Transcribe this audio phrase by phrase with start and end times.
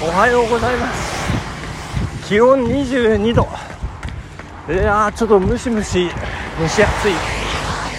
[0.00, 2.28] おはようございます。
[2.28, 3.48] 気温22度。
[4.72, 6.08] いやーちょっとムシムシ
[6.60, 7.12] 蒸し暑い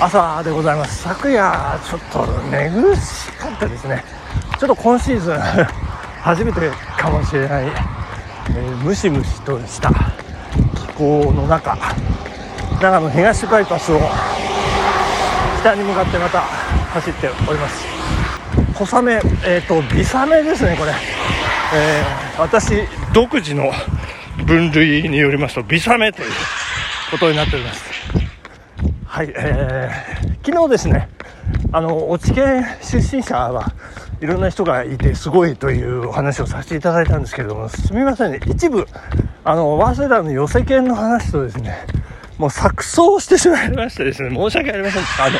[0.00, 1.04] 朝でございます。
[1.04, 4.02] 昨夜ちょっと寝苦しかったですね。
[4.58, 5.38] ちょっと今シーズン
[6.20, 6.68] 初めて
[6.98, 9.90] かもしれない、えー、ムシムシとした
[10.74, 11.78] 気候の中
[12.80, 14.00] 長野東バイパスを
[15.60, 16.40] 北に向かってまた
[16.92, 17.86] 走っております。
[18.74, 19.12] 小雨
[19.44, 20.92] えっ、ー、と微雨ですねこれ、
[21.72, 22.74] えー、私
[23.12, 23.72] 独自の
[24.46, 26.30] 分類によりますと微雨という
[27.10, 27.84] ことになっております。
[29.06, 31.08] はい、えー、昨日ですね
[31.72, 33.72] あの落研出身者は
[34.20, 38.86] いろんな人がいてすごいというお話をさせていただいたんですけれどもすみませんね一部
[39.44, 41.86] あの早稲田の寄せ犬の話とですね
[42.38, 45.02] もう錯綜してしまいましてですね申し訳ありません。
[45.02, 45.38] あの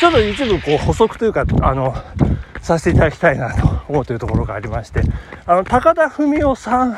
[0.00, 1.94] ちょっと一部こう補足というかあの
[2.60, 5.02] させていただきたいなと思っているところがありまして
[5.46, 6.92] あの高田文夫さん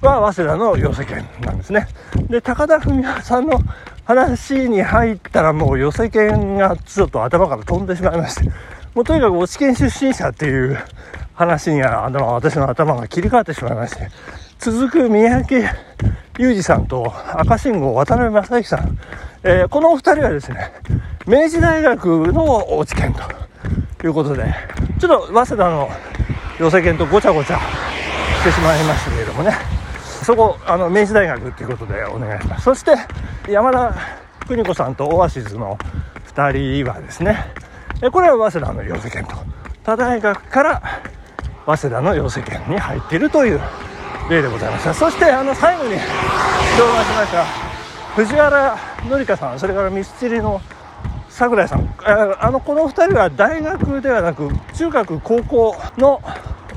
[0.00, 1.88] は早稲田の寄せ犬なんですね。
[2.28, 3.58] で高田文夫さんの
[4.04, 8.50] 話に入ったらもう寄せ犬がちょっと頭から飛んでしまいまして
[8.94, 10.78] もうとにかく落ち研出身者っていう
[11.34, 14.08] 話にはあの私の頭が切り替わってしまいまして
[14.58, 15.64] 続く三宅
[16.38, 18.98] 裕二さんと赤信号渡辺正行さん、
[19.42, 20.72] えー、このお二人はですね
[21.26, 23.22] 明治大学の落ち研と。
[24.06, 24.54] いうことで
[24.98, 25.90] ちょっと早稲田の
[26.58, 29.52] 寄せ研とごちゃごちゃしてしまいましたけれどもね。
[30.22, 32.64] そこあの明治大学ということでお願いします。
[32.64, 32.92] そして
[33.50, 33.94] 山田
[34.46, 35.78] 邦子さんとオアシズの
[36.34, 37.52] 2人はですね
[38.12, 39.34] これは早稲田の養成研と。
[39.84, 40.82] 他大学から
[41.66, 43.60] 早稲田の養成研に入っているという
[44.30, 47.44] 例でございましたそしてあの最後に紹介しました
[48.16, 50.62] 藤原紀香さんそれからミスチルの
[51.34, 56.22] 櫻井さんあのこの2人は大学ではなく中学高校の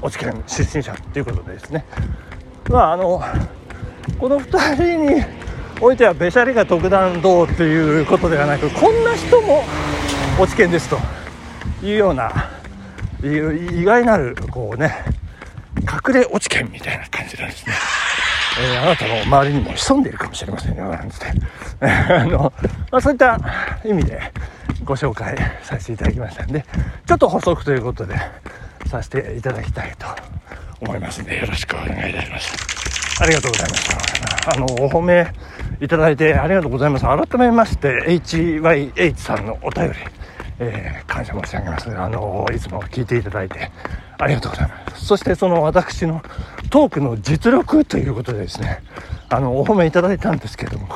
[0.00, 1.84] 落ち研出身者ということでですね
[2.70, 3.22] まああの
[4.18, 5.24] この2人に
[5.78, 9.62] おいてはべしゃりが特段どうということではなくこんな人も
[10.40, 10.96] 落ち研ですと
[11.84, 12.50] いうような
[13.22, 15.04] 意外なるこうね
[15.80, 17.74] 隠れ落ち研みたいな感じなんですね。
[18.58, 21.26] えー、あなたの周りにも潜んでいるかもしれませんよなんつって、
[21.80, 22.52] あの
[22.90, 23.38] まあ、そういった
[23.84, 24.32] 意味で
[24.86, 26.64] ご紹介させていただきましたんで
[27.06, 28.16] ちょっと補足ということで
[28.86, 30.06] させていただきたいと
[30.80, 33.88] 思いますんでよろしくお願いいたしますありがとうございまし
[34.44, 35.26] たあのお褒め
[35.80, 39.94] いただいてありがとうございます改めまして HYH さんのお便り
[40.58, 41.90] えー、感謝申し上げます。
[41.94, 43.70] あのいつも聞いていただいて
[44.16, 45.04] ありがとうございます。
[45.04, 46.22] そしてその私の
[46.70, 48.82] トークの実力ということでですね、
[49.28, 50.88] あの、お褒めいただいたんですけれども、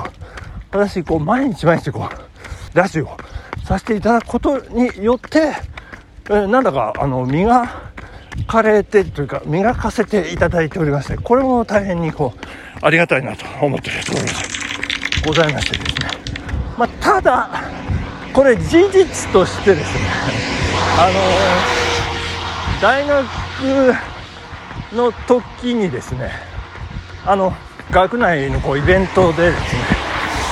[0.71, 3.17] 私、こう、毎日毎日こう、ラジオ
[3.65, 5.53] させていただくことによって、
[6.29, 7.67] えー、なんだか、あの、磨
[8.47, 12.47] かれてというか、磨かせていただいておりまして、これも大変にこう、
[12.83, 14.33] ありがたいなと思っているところで
[15.27, 16.09] ございましてですね。
[16.77, 17.81] まあ、ただ、
[18.33, 20.01] これ事実としてですね
[20.99, 21.21] あの
[22.81, 23.27] 大学
[24.95, 26.31] の時にですね
[27.27, 27.53] あの
[27.91, 29.83] 学内のこうイベントでですね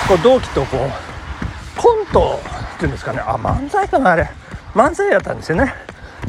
[0.08, 2.40] こう同期とこうコント
[2.78, 3.20] ていうんですかね。
[3.20, 4.28] あ漫才かなあれ。
[4.74, 5.74] 漫才やったんですよね。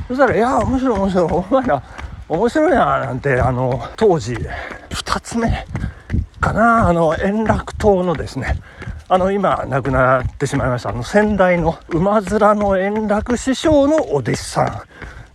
[0.08, 1.24] そしたら「いや面白い面白い。
[1.32, 1.84] お前ら
[2.28, 4.34] 面白いな」なんてあの当時
[4.90, 5.66] 2つ目
[6.40, 6.90] かな。
[6.90, 8.60] あの円楽島のですね。
[9.12, 14.86] あの、今、亡くなってしまいました、あの、先代の馬面の円楽師匠のお弟子さ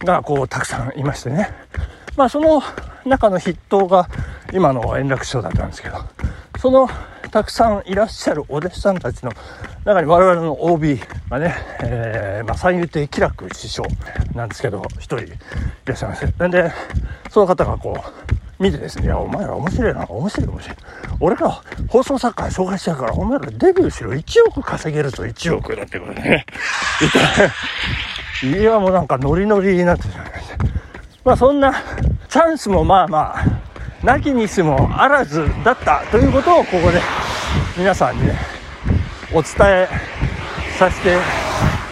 [0.01, 1.51] んが、こう、たくさんいましてね。
[2.17, 2.63] まあ、その
[3.05, 4.09] 中の筆頭が、
[4.53, 5.97] 今の円楽師匠だったんですけど、
[6.59, 6.89] その、
[7.31, 9.33] たくさんいらっしゃるお弟子さんたちの
[9.85, 13.83] 中に我々の OB がね、えー、まあ、三遊亭喜楽師匠
[14.35, 15.29] なんですけど、一人い
[15.85, 16.33] らっしゃいます。
[16.39, 16.71] なんで、
[17.31, 20.77] その方がこう、見てですね、いや、お前ら面白いな、面白い面白い。
[21.21, 26.47] 俺が放送作家紹介しちゃうから、お前らデビューしろ、1億稼げると1億だってことでね。
[28.45, 30.57] いや、もうなんかノリノリになってしまいました。
[31.25, 31.73] まあそんな
[32.29, 33.45] チャンスもまあまあ、
[34.05, 37.01] なきにしもあらずだったということをここで
[37.77, 38.37] 皆さんにね、
[39.33, 39.89] お伝え
[40.79, 41.19] させて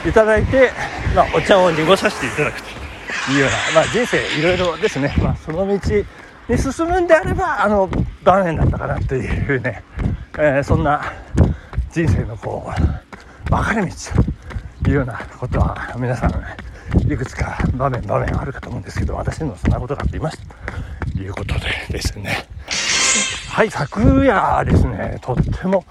[0.07, 0.71] いただいて、
[1.17, 5.73] まあ、お茶を濁させていただくというような、まあ、人生いろいろですね、まあ、その道
[6.49, 7.89] に進むんであればあの
[8.23, 9.83] 場面だったかなというね、
[10.39, 11.03] えー、そんな
[11.91, 12.71] 人生のこ
[13.47, 13.93] う分かれ道
[14.85, 16.57] というようなことは皆さんね
[17.01, 21.61] いくつか場面場面あるかと思うんですけど私にもそんなことがありましたということで
[21.91, 22.47] ですね。
[23.49, 25.85] はい昨夜ですねとっても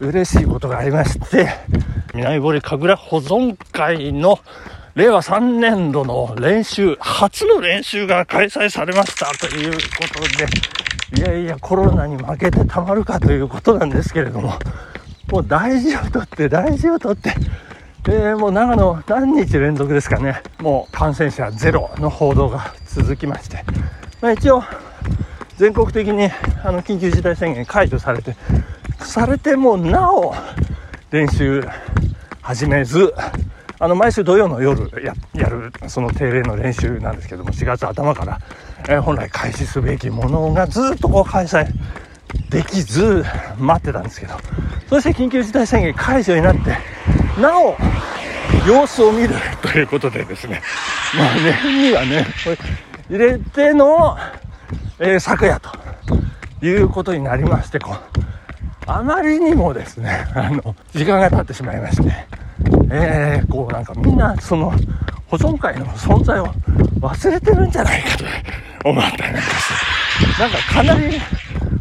[0.00, 1.48] 嬉しいことがありまして
[2.12, 4.40] 南堀神楽保存会の
[4.94, 9.78] 令和3年度の練習、初の練習が開催されましたというこ
[10.14, 14.56] とで、いやいや、コロナに負けてたまるかということなんですけれども、
[15.32, 17.34] もう大事をとって大事をとって、
[18.06, 20.92] えー、もう長野何日連続ですかね、もう。
[20.92, 23.64] 感染者ゼロの報道が続きまして、
[24.20, 24.62] まあ、一応、
[25.56, 26.28] 全国的に
[26.62, 28.36] あの緊急事態宣言解除されて、
[29.00, 30.34] されてもなお
[31.10, 31.66] 練習
[32.42, 33.14] 始めず、
[33.78, 38.38] あの毎週土曜の夜ややるその定例の練習なんですけども4月頭から、
[38.88, 41.66] えー、本来開始すべきものがずっとこう開催
[42.50, 43.24] できず
[43.58, 44.34] 待ってたんですけど。
[44.88, 46.76] そして緊急事態宣言解除になって
[47.40, 47.76] なお
[48.66, 50.62] 様子を見るということでですね。
[51.16, 52.26] まあ年にはね
[53.10, 54.16] 入れての、
[54.98, 55.70] えー、昨夜と
[56.64, 58.20] いうことになりましてこう
[58.86, 62.26] あまりにもですね あの時間が経ってしまいまして
[62.90, 64.72] えー、こうなんかみんなその
[65.26, 66.46] 保存会の存在を
[67.00, 68.24] 忘れてるんじゃないかと
[68.88, 71.20] 思ったりなんかしてなんかかなり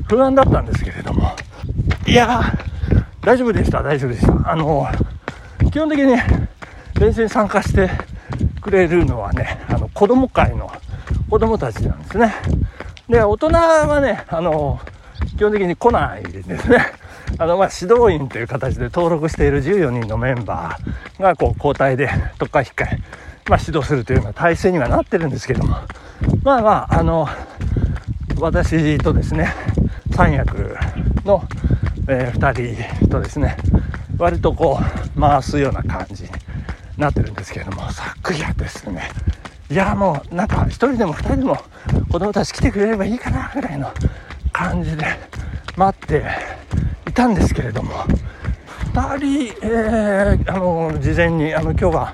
[0.07, 1.35] 不安だったんですけれども。
[2.05, 2.53] いや
[3.21, 4.51] 大丈夫でした大丈夫でした。
[4.51, 4.85] あの
[5.73, 6.15] 基本的に
[7.01, 7.89] 練習に参加して
[8.61, 10.71] くれるのはねあの子供会の
[11.31, 12.31] 子供たちなんですね。
[13.09, 14.79] で大人はねあの
[15.35, 16.59] 基本的に来ないですね。
[17.39, 22.99] あの、まあ、指導員という形で登録している14人のメンバーが、こう、交代で、特化控え、
[23.49, 25.77] まあ、指導するというような体制にはなってるんですけども、
[26.43, 27.27] まあまあ、あの、
[28.39, 29.51] 私とですね、
[30.11, 30.77] 三役
[31.25, 31.43] の、
[32.07, 33.57] えー、2人とですね、
[34.23, 34.79] 割とこ
[35.17, 36.29] う、回すような感じに
[36.97, 39.09] なってるんですけれども、昨夜ですね、
[39.69, 41.57] いや、もう、なんか、1人でも2人でも
[42.09, 43.91] 子供たち来てくれればいいかな、ぐらいの
[44.53, 45.05] 感じで
[45.75, 46.23] 待って
[47.09, 47.91] いたんですけれども。
[48.93, 49.17] 2
[49.51, 52.13] 人、えー、あの事前にあの今日は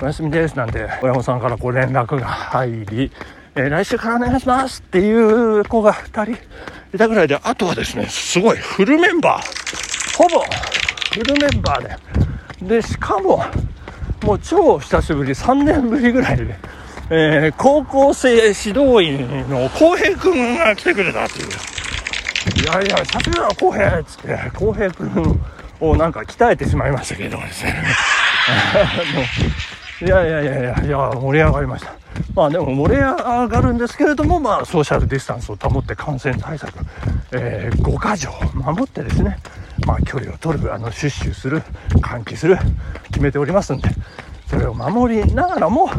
[0.00, 3.12] お休みですなんて親御さんからこう連絡が入り、
[3.56, 6.42] えー、来週からお願いしますっていう子が2人
[6.94, 10.16] いたぐらいであとはですねすごいフルメンバー。
[10.16, 10.44] ほぼ
[11.10, 11.82] フルメンバー
[12.62, 13.42] ででしかも
[14.22, 16.54] もう超久しぶり3年ぶりぐらいで、
[17.10, 21.48] えー、高校生指導員の浩平君が来てくれたっていう。
[22.62, 25.40] いやいや、さすが浩平っつって、浩平君
[25.80, 27.84] をなんか鍛えてしまいましたけどですね。
[30.02, 31.94] いやいやいやいや、いや、盛り上がりました。
[32.34, 36.72] まあでも盛り上がるんですけれども、まあソーシャルディスタンスを保って感染対策、
[37.32, 39.38] えー、5か条守ってですね、
[39.86, 41.62] まあ距離を取る、あの、シュッシュする、
[42.00, 42.58] 換気する、
[43.08, 43.88] 決めておりますんで、
[44.48, 45.90] それを守りながらも、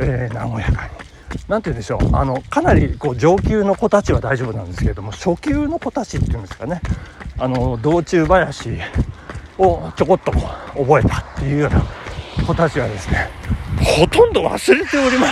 [0.00, 1.04] えー、和やかに。
[1.48, 2.16] 何て言うんでしょう。
[2.16, 6.80] あのかなりこう上級の子たちは大丈夫なんですけれども初級の子たちっていうんですかね。
[7.38, 8.78] あの道中林
[9.58, 10.38] をちょこっとこ
[10.76, 11.82] う覚えたっていうような
[12.46, 13.28] 子たちはですね
[13.98, 15.26] ほとんど忘れておりま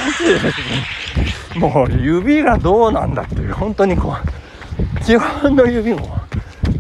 [1.55, 1.59] す。
[1.59, 6.19] もう指がどうなんだっていう本当にこう基本の指も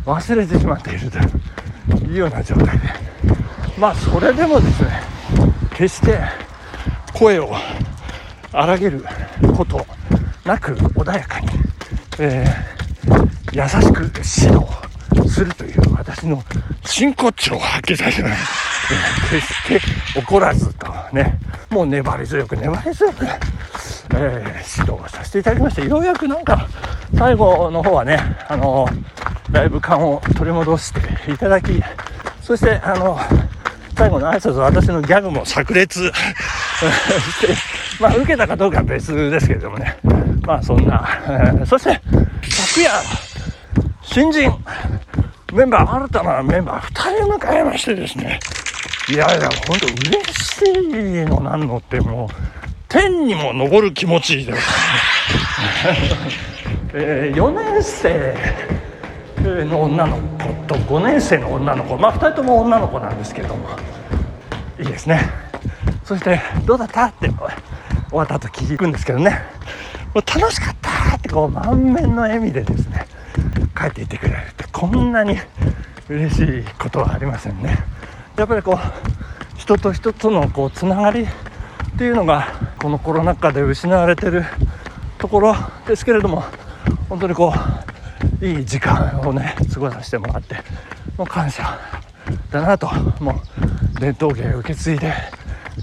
[0.04, 1.18] 忘れてしまっていると
[2.06, 2.88] いうような状態で
[3.78, 5.00] まあそれでもですね
[5.74, 6.18] 決して
[7.14, 7.52] 声を
[8.52, 9.04] 荒げる
[9.56, 9.84] こと
[10.44, 11.48] なく穏やかに、
[12.18, 16.42] えー、優しく指導するという私の
[16.84, 18.72] 真骨頂を発揮させます。
[19.30, 19.68] 決し
[20.14, 21.38] て怒らずとね、
[21.70, 26.68] もう粘り強く粘り強く、えー、指導させていただきまして、ようやくなんか
[27.16, 28.86] 最後の方はね、あの
[29.50, 31.82] だいぶ感を取り戻していただき、
[32.40, 33.18] そしてあの
[33.96, 36.10] 最後の挨拶私のギャグも炸裂し
[37.46, 37.54] て
[38.00, 39.96] まあ、受けたかどうかは別ですけれどもね。
[40.42, 41.06] まあ、そんな。
[41.66, 42.00] そして、
[42.42, 42.90] 昨夜、
[44.02, 44.52] 新人、
[45.52, 48.40] メンバー、新たなメンバー2人迎えましてですね。
[49.08, 52.34] いやいや、ほんと嬉しいのなんのってもう、
[52.88, 54.72] 天にも昇る気持ちでございます。
[56.94, 58.36] えー、4年生
[59.42, 63.68] の女の子と5年生の女の子、まあ2人とも女の子なんですけども、
[64.78, 65.20] いいですね。
[66.04, 67.06] そして、どうだった？
[67.06, 67.38] って終
[68.18, 69.42] わった後聞くんですけどね。
[70.14, 73.06] もう楽しかったってこう満面の笑みでですね
[73.74, 75.38] 帰っていってくれるってこんなに
[76.08, 77.78] 嬉しいことはありませんね。
[78.36, 81.26] やっぱりこう人と人とのこうつながりっ
[81.96, 84.44] ていうのがこのコロナ禍で失われてる
[85.16, 85.54] ところ
[85.86, 86.44] ですけれども
[87.08, 87.91] 本当にこう
[88.42, 90.56] いい時間をね過ごさせてもらって
[91.16, 91.78] もう感謝
[92.50, 92.88] だなと
[93.20, 93.40] も
[93.96, 95.12] う伝統芸を受け継いで、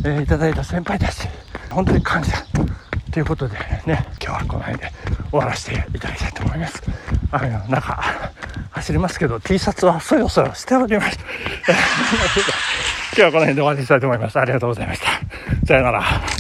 [0.04, 1.28] えー、いただいた先輩たち
[1.72, 2.36] 本当に感謝
[3.12, 4.92] ということでね今日はこの辺で
[5.32, 6.84] 終わらせていただきたいと思います。
[7.32, 8.00] 雨の中
[8.72, 11.20] 走りますけど T シャツはそよそよしております。
[13.16, 14.39] 今日はこの辺で終わりにしたいと思います。
[14.39, 15.08] ありがとうございました。
[15.66, 16.38] さよなら。